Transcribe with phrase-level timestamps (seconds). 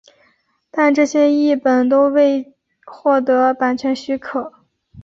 [0.71, 2.55] 但这些译本都未
[2.87, 3.21] 获
[3.53, 4.51] 版权许可。